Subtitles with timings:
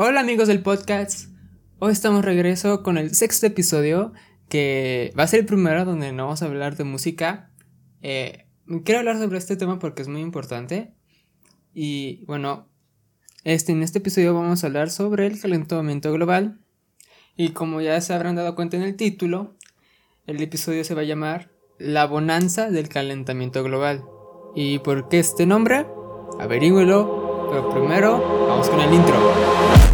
[0.00, 1.28] Hola amigos del podcast,
[1.80, 4.12] hoy estamos regreso con el sexto episodio
[4.48, 7.50] que va a ser el primero donde no vamos a hablar de música.
[8.00, 8.46] Eh,
[8.84, 10.94] quiero hablar sobre este tema porque es muy importante
[11.74, 12.68] y bueno,
[13.42, 16.60] este, en este episodio vamos a hablar sobre el calentamiento global
[17.36, 19.56] y como ya se habrán dado cuenta en el título,
[20.28, 24.04] el episodio se va a llamar La bonanza del calentamiento global.
[24.54, 25.88] ¿Y por qué este nombre?
[26.38, 29.87] Averígüelo, pero primero vamos con el intro.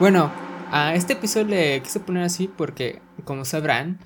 [0.00, 0.32] Bueno,
[0.70, 3.98] a este episodio le quise poner así porque, como sabrán,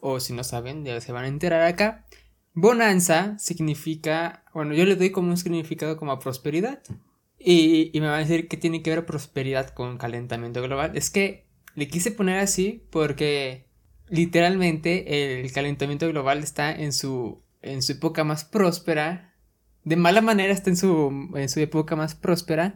[0.00, 2.04] o si no saben, ya se van a enterar acá,
[2.52, 6.82] bonanza significa, bueno, yo le doy como un significado como prosperidad.
[7.38, 10.96] Y, me van a decir que tiene que ver prosperidad con calentamiento global.
[10.96, 13.68] Es que le quise poner así porque
[14.08, 19.32] literalmente el calentamiento global está en su, en su época más próspera.
[19.84, 22.74] De mala manera está en su, en su época más próspera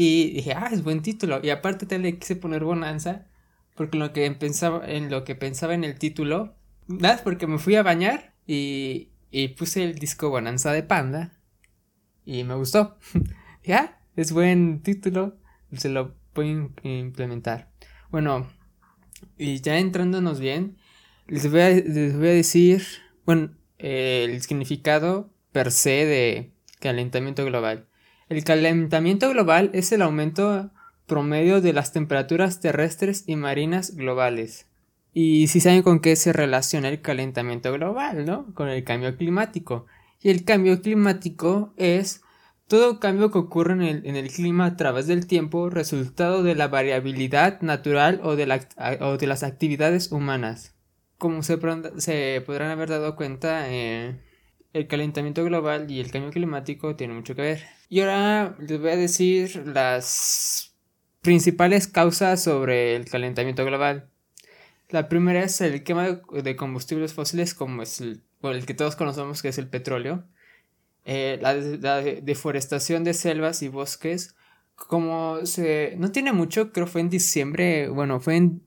[0.00, 1.40] y dije, ah, es buen título.
[1.42, 3.26] Y aparte te le quise poner Bonanza,
[3.74, 6.54] porque lo que pensaba, en lo que pensaba en el título,
[6.86, 11.32] nada, porque me fui a bañar y, y puse el disco Bonanza de Panda
[12.24, 12.96] y me gustó.
[13.64, 15.36] ya, ah, es buen título,
[15.72, 17.72] se lo a implementar.
[18.12, 18.46] Bueno,
[19.36, 20.76] y ya entrándonos bien,
[21.26, 22.84] les voy a, les voy a decir,
[23.26, 27.88] bueno, el significado per se de calentamiento global.
[28.28, 30.70] El calentamiento global es el aumento
[31.06, 34.66] promedio de las temperaturas terrestres y marinas globales.
[35.14, 38.52] Y si saben con qué se relaciona el calentamiento global, ¿no?
[38.54, 39.86] Con el cambio climático.
[40.22, 42.20] Y el cambio climático es
[42.66, 47.62] todo cambio que ocurre en el, clima a través del tiempo resultado de la variabilidad
[47.62, 50.74] natural o de, las actividades humanas.
[51.16, 54.20] Como se, podrán haber dado cuenta, eh,
[54.74, 57.77] el calentamiento global y el cambio climático tienen mucho que ver.
[57.88, 60.74] Y ahora les voy a decir las
[61.22, 64.10] principales causas sobre el calentamiento global.
[64.90, 68.22] La primera es el quema de combustibles fósiles como es el,
[68.66, 70.24] que todos conocemos que es el petróleo.
[71.04, 71.54] Eh, la,
[72.02, 74.36] deforestación de selvas y bosques.
[74.74, 75.94] Como se...
[75.96, 78.62] No tiene mucho, creo fue en diciembre, bueno, fue en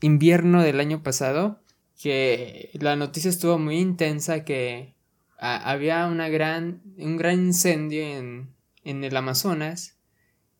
[0.00, 1.62] invierno del año pasado,
[2.00, 4.94] que la noticia estuvo muy intensa que
[5.38, 8.53] había una gran, un gran incendio en,
[8.84, 9.98] en el Amazonas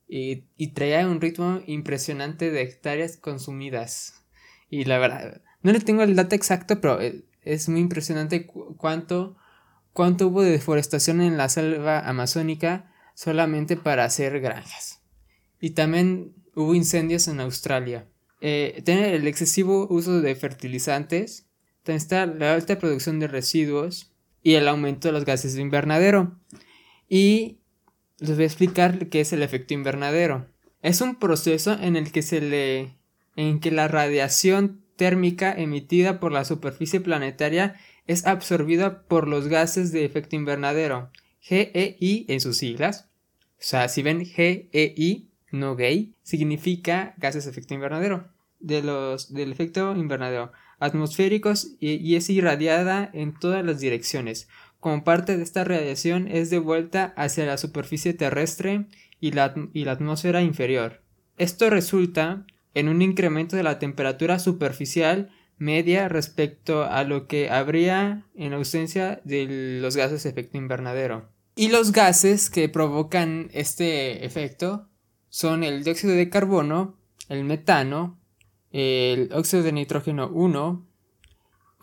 [0.08, 4.24] y, y, traía un ritmo impresionante de hectáreas consumidas.
[4.68, 9.36] Y la verdad, no le tengo el dato exacto, pero e, es muy impresionante cuánto,
[9.92, 15.00] cuánto hubo de deforestación en la selva amazónica solamente para hacer granjas.
[15.60, 18.06] Y también hubo incendios en Australia.
[18.40, 21.46] Eh, tener el excesivo uso de fertilizantes,
[21.82, 24.14] también está la alta producción de residuos,
[24.44, 26.38] y el aumento de los gases de invernadero.
[27.08, 27.60] Y
[28.18, 30.46] les voy a explicar qué es el efecto invernadero.
[30.82, 32.96] Es un proceso en el que se le
[33.36, 37.74] en que la radiación térmica emitida por la superficie planetaria
[38.06, 41.10] es absorbida por los gases de efecto invernadero,
[41.40, 43.08] GEI en sus siglas.
[43.54, 48.28] O sea, si ven GEI, no gay, significa gases de efecto invernadero.
[48.60, 54.48] De los, del efecto invernadero atmosféricos y, es irradiada en todas las direcciones.
[54.84, 58.84] Como parte de esta radiación es devuelta hacia la superficie terrestre
[59.18, 59.54] y la,
[59.86, 61.00] atmósfera inferior.
[61.38, 68.26] Esto resulta en un incremento de la temperatura superficial media respecto a lo que habría
[68.34, 71.30] en ausencia de los gases de efecto invernadero.
[71.56, 74.90] Y los gases que provocan este efecto
[75.30, 76.98] son el dióxido de carbono,
[77.30, 78.20] el metano,
[78.70, 80.86] el óxido de nitrógeno 1,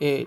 [0.04, 0.26] eh,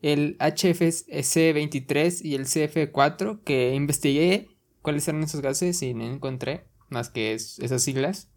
[0.00, 4.48] el HFC23 y el CF4, que investigué
[4.80, 8.30] cuáles eran esos gases y no encontré más que esas siglas.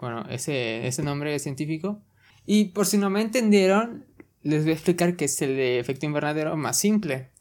[0.00, 2.04] Bueno, ese, ese nombre científico.
[2.44, 4.06] Y por si no me entendieron,
[4.42, 7.32] les voy a explicar que es el efecto invernadero más simple.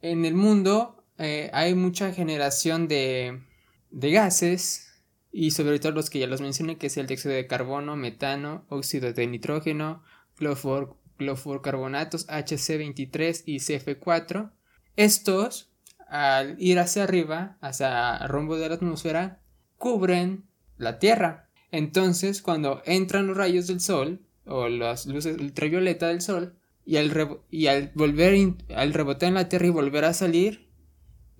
[0.00, 3.42] En el mundo eh, hay mucha generación de,
[3.90, 4.93] de gases
[5.36, 8.64] y sobre todo los que ya los mencioné, que es el dióxido de carbono, metano,
[8.68, 10.04] óxido de nitrógeno,
[10.36, 14.52] clorofluorcarbonatos HC23 y CF4.
[14.94, 15.72] Estos,
[16.06, 19.40] al ir hacia arriba, hacia el rumbo de la atmósfera,
[19.76, 20.44] cubren
[20.76, 21.50] la Tierra.
[21.72, 26.54] Entonces, cuando entran los rayos del Sol, o las luces ultravioleta del Sol,
[26.86, 30.68] y al, y al volver, al rebotar en la Tierra y volver a salir,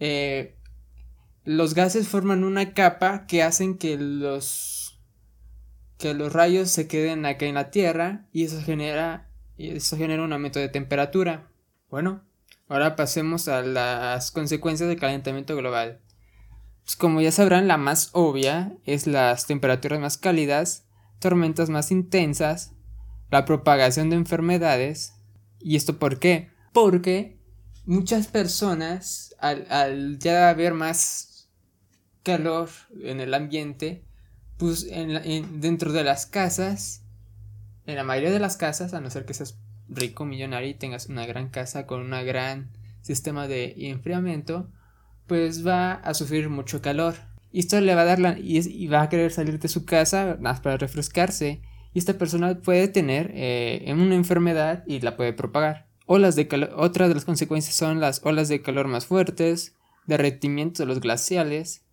[0.01, 0.57] eh,
[1.45, 5.01] los gases forman una capa que hacen que los
[5.99, 10.33] que los rayos se queden acá en la Tierra y eso genera eso genera un
[10.33, 11.49] aumento de temperatura.
[11.89, 12.23] Bueno,
[12.69, 16.01] ahora pasemos a las consecuencias del calentamiento global.
[16.85, 20.87] Pues como ya sabrán, la más obvia es las temperaturas más cálidas,
[21.19, 22.73] tormentas más intensas,
[23.31, 25.15] la propagación de enfermedades.
[25.61, 26.51] ¿Y esto por qué?
[26.73, 27.39] Porque
[27.87, 31.34] muchas personas, al, ya haber más
[32.25, 32.69] calor
[33.01, 34.03] en el ambiente,
[34.57, 37.05] pues dentro de las casas,
[37.87, 41.07] en la mayoría de las casas, a no ser que seas rico, millonario y tengas
[41.07, 42.71] una gran casa con un gran
[43.03, 44.71] sistema de enfriamiento,
[45.27, 47.15] pues va a sufrir mucho calor.
[47.53, 50.37] Y esto le va a dar la, y, va a querer salir de su casa
[50.41, 51.63] más para refrescarse.
[51.93, 55.87] Y esta persona puede tener eh, una enfermedad y la puede propagar.
[56.07, 59.77] Olas de otras de las consecuencias son las olas de calor más fuertes,
[60.07, 61.84] derretimiento de los glaciales.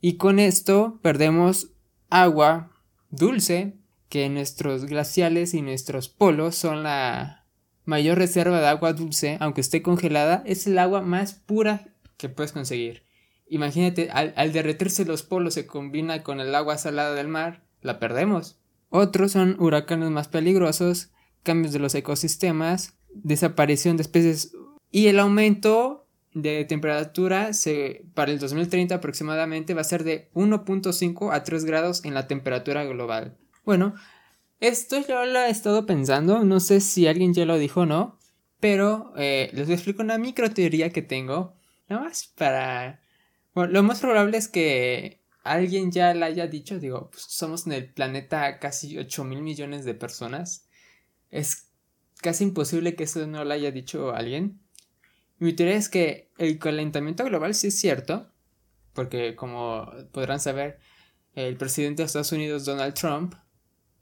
[0.00, 1.72] Y con esto perdemos
[2.08, 2.72] agua
[3.10, 3.76] dulce,
[4.08, 7.46] que nuestros glaciales y nuestros polos son la
[7.84, 12.52] mayor reserva de agua dulce, aunque esté congelada, es el agua más pura que puedes
[12.52, 13.04] conseguir.
[13.46, 18.58] Imagínate, al, derretirse los polos se combina con el agua salada del mar, la perdemos.
[18.90, 21.10] Otros son huracanes más peligrosos,
[21.42, 24.52] cambios de los ecosistemas, desaparición de especies
[24.90, 25.99] y el aumento
[26.32, 32.04] de temperatura se, para el 2030 aproximadamente va a ser de 1.5 a 3 grados
[32.04, 33.36] en la temperatura global.
[33.64, 33.94] Bueno,
[34.60, 38.18] esto yo lo he estado pensando, no sé si alguien ya lo dijo o no,
[38.60, 41.60] pero eh, les explico una micro teoría que tengo
[41.90, 43.00] Nada más para...
[43.52, 47.72] Bueno, lo más probable es que alguien ya la haya dicho, digo, pues somos en
[47.72, 50.68] el planeta casi 8 mil millones de personas.
[51.30, 51.66] Es
[52.22, 54.60] casi imposible que eso no lo haya dicho alguien.
[55.40, 58.30] Mi teoría es que el calentamiento global sí es cierto,
[58.92, 60.78] porque como podrán saber,
[61.34, 63.34] el presidente de Estados Unidos, Donald Trump,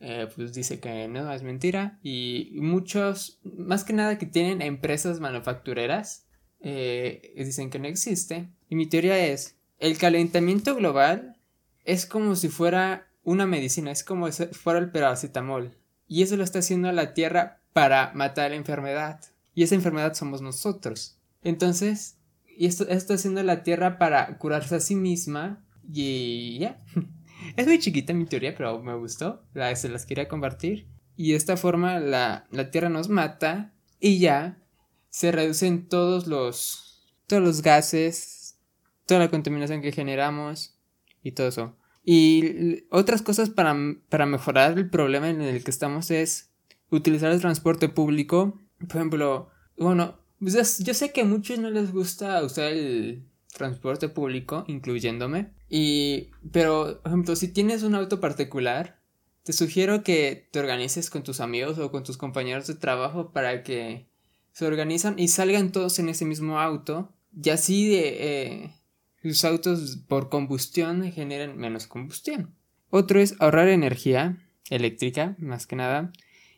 [0.00, 2.00] eh, pues dice que no es mentira.
[2.02, 6.26] Y muchos, más que nada que tienen empresas manufactureras,
[6.60, 8.48] eh, dicen que no existe.
[8.68, 11.36] Y mi teoría es, el calentamiento global
[11.84, 15.76] es como si fuera una medicina, es como si fuera el paracetamol.
[16.08, 19.20] Y eso lo está haciendo la Tierra para matar la enfermedad.
[19.54, 21.17] Y esa enfermedad somos nosotros.
[21.42, 25.64] Entonces, y esto, está haciendo la Tierra para curarse a sí misma.
[25.92, 26.78] Y ya.
[27.56, 29.44] es muy chiquita mi teoría, pero me gustó.
[29.76, 30.88] Se las quería compartir.
[31.16, 33.72] Y de esta forma la, la Tierra nos mata.
[34.00, 34.62] Y ya
[35.10, 38.58] se reducen todos los, todos los gases,
[39.06, 40.78] toda la contaminación que generamos
[41.22, 41.76] y todo eso.
[42.04, 43.76] Y otras cosas para,
[44.08, 46.50] para mejorar el problema en el que estamos es
[46.90, 48.60] utilizar el transporte público.
[48.78, 54.08] Por ejemplo, bueno, pues yo sé que a muchos no les gusta usar el transporte
[54.08, 55.52] público, incluyéndome.
[55.68, 59.00] Y, pero, por ejemplo, si tienes un auto particular,
[59.42, 63.62] te sugiero que te organices con tus amigos o con tus compañeros de trabajo para
[63.62, 64.08] que
[64.52, 68.74] se organizan y salgan todos en ese mismo auto y así eh,
[69.22, 72.54] los autos por combustión generan menos combustión.
[72.90, 74.38] Otro es ahorrar energía
[74.70, 76.12] eléctrica, más que nada,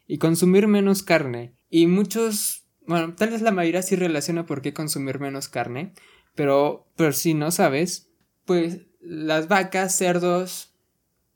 [0.07, 1.55] y consumir menos carne.
[1.69, 5.93] Y muchos, bueno, tal vez la mayoría sí relaciona por qué consumir menos carne,
[6.35, 8.11] pero, pero si no sabes,
[8.45, 10.75] pues las vacas, cerdos,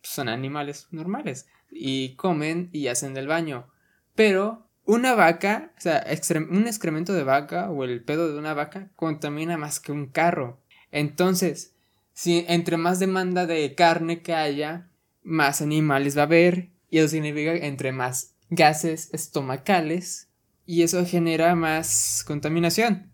[0.03, 3.69] son animales normales y comen y hacen del baño.
[4.17, 6.05] Pero una vaca, o sea,
[6.51, 10.61] un excremento de vaca o el pedo de una vaca contamina más que un carro.
[10.91, 11.77] Entonces,
[12.13, 14.89] si entre más demanda de carne que haya,
[15.23, 20.31] más animales va a haber, y eso significa entre más gases estomacales,
[20.67, 23.11] y eso genera más contaminación.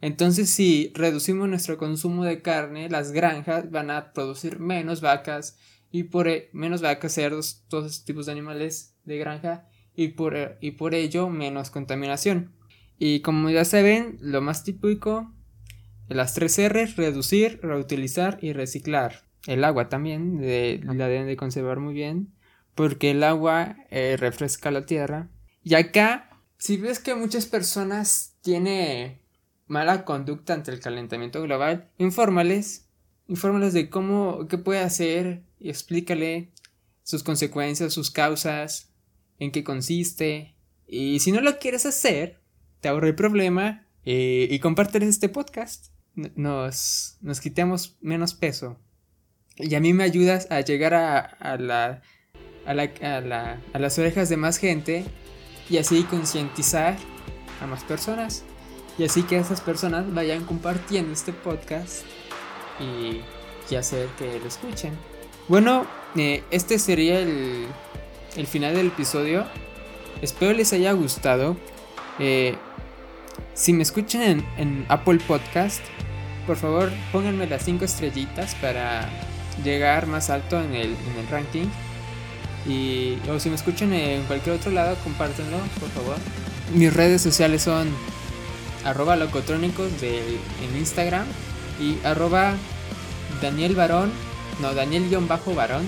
[0.00, 5.58] Entonces, si reducimos nuestro consumo de carne, las granjas van a producir menos vacas
[5.90, 10.58] y por e, menos vacas, cerdos, todos esos tipos de animales de granja y por,
[10.60, 12.52] y por ello menos contaminación.
[12.98, 15.34] Y como ya saben, lo más típico
[16.10, 19.22] las tres R, reducir, reutilizar y reciclar.
[19.46, 22.32] El agua también de, la deben de conservar muy bien
[22.74, 25.28] porque el agua eh, refresca la tierra.
[25.62, 26.29] Y acá,
[26.60, 29.18] si ves que muchas personas tienen
[29.66, 32.86] mala conducta ante el calentamiento global, infórmales,
[33.28, 36.52] infórmales de cómo, qué puede hacer y explícale
[37.02, 38.92] sus consecuencias, sus causas,
[39.38, 40.54] en qué consiste.
[40.86, 42.42] Y si no lo quieres hacer,
[42.80, 45.86] te ahorro el problema eh, y compárteles este podcast.
[46.14, 48.78] Nos, nos quitamos menos peso.
[49.56, 52.02] Y a mí me ayudas a llegar a, a, la,
[52.66, 55.06] a, la, a, la, a las orejas de más gente
[55.70, 56.96] y así concientizar
[57.62, 58.44] a más personas.
[58.98, 62.02] Y así que esas personas vayan compartiendo este podcast
[62.80, 63.22] y
[63.76, 64.96] hacer que lo escuchen.
[65.48, 65.86] Bueno,
[66.16, 67.66] eh, este sería el,
[68.36, 69.46] el, final del episodio.
[70.22, 71.56] Espero les haya gustado.
[72.18, 72.56] Eh,
[73.54, 75.82] si me escuchan en, en, Apple Podcast,
[76.46, 79.08] por favor pónganme las 5 estrellitas para
[79.64, 81.66] llegar más alto en el, en el ranking.
[82.66, 86.16] Y o si me escuchan en cualquier otro lado, compártanlo, por favor.
[86.74, 87.88] Mis redes sociales son
[88.84, 91.26] arroba locotrónicos en Instagram
[91.80, 92.54] y arroba
[93.40, 94.12] Daniel Varón,
[94.60, 95.84] no, Daniel-Varón.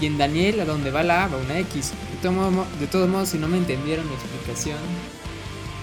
[0.00, 1.92] Y en Daniel, a donde va la A, va una X.
[2.12, 4.78] De, todo, de todos modos, si no me entendieron mi explicación,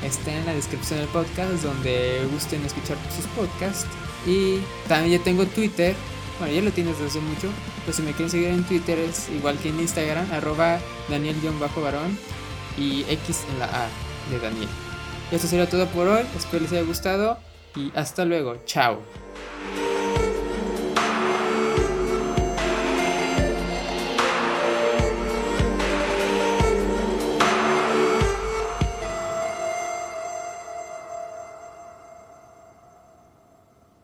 [0.03, 3.87] está en la descripción del podcast, donde gusten escuchar sus podcasts.
[4.25, 5.95] Y también ya tengo Twitter,
[6.39, 7.49] bueno, ya lo tienes desde hace mucho,
[7.85, 12.17] pero si me quieren seguir en Twitter es igual que en Instagram, arroba Daniel-Varón
[12.77, 13.87] y X en la A
[14.29, 14.69] de Daniel.
[15.31, 17.37] Y esto sería todo por hoy, espero les haya gustado
[17.75, 19.24] y hasta luego, chao.